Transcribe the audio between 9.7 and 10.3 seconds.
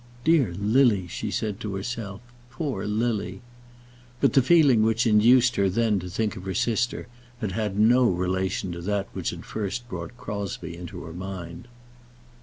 brought